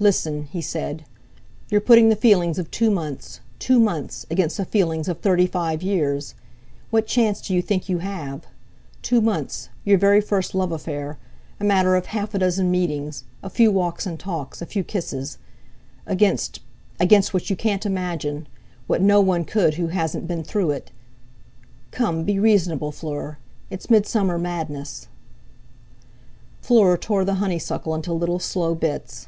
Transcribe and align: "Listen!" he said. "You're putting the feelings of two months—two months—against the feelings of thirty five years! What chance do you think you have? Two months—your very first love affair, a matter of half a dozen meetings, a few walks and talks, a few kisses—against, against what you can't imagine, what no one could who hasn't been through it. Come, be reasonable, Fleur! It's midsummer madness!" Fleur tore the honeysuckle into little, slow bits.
"Listen!" 0.00 0.44
he 0.44 0.62
said. 0.62 1.04
"You're 1.70 1.80
putting 1.80 2.08
the 2.08 2.14
feelings 2.14 2.56
of 2.60 2.70
two 2.70 2.88
months—two 2.88 3.80
months—against 3.80 4.56
the 4.58 4.64
feelings 4.64 5.08
of 5.08 5.18
thirty 5.18 5.48
five 5.48 5.82
years! 5.82 6.36
What 6.90 7.08
chance 7.08 7.40
do 7.40 7.52
you 7.52 7.60
think 7.60 7.88
you 7.88 7.98
have? 7.98 8.46
Two 9.02 9.20
months—your 9.20 9.98
very 9.98 10.20
first 10.20 10.54
love 10.54 10.70
affair, 10.70 11.18
a 11.58 11.64
matter 11.64 11.96
of 11.96 12.06
half 12.06 12.32
a 12.32 12.38
dozen 12.38 12.70
meetings, 12.70 13.24
a 13.42 13.50
few 13.50 13.72
walks 13.72 14.06
and 14.06 14.20
talks, 14.20 14.62
a 14.62 14.66
few 14.66 14.84
kisses—against, 14.84 16.60
against 17.00 17.34
what 17.34 17.50
you 17.50 17.56
can't 17.56 17.84
imagine, 17.84 18.46
what 18.86 19.02
no 19.02 19.20
one 19.20 19.44
could 19.44 19.74
who 19.74 19.88
hasn't 19.88 20.28
been 20.28 20.44
through 20.44 20.70
it. 20.70 20.92
Come, 21.90 22.22
be 22.22 22.38
reasonable, 22.38 22.92
Fleur! 22.92 23.38
It's 23.68 23.90
midsummer 23.90 24.38
madness!" 24.38 25.08
Fleur 26.62 26.96
tore 26.96 27.24
the 27.24 27.34
honeysuckle 27.42 27.96
into 27.96 28.12
little, 28.12 28.38
slow 28.38 28.76
bits. 28.76 29.26